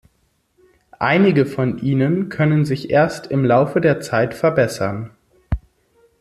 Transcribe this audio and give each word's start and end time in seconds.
Einige 0.97 1.45
von 1.45 1.77
ihnen 1.77 2.29
können 2.29 2.65
sich 2.65 2.89
erst 2.89 3.27
im 3.27 3.45
Laufe 3.45 3.79
der 3.81 3.99
Zeit 3.99 4.33
verbessern. 4.33 5.11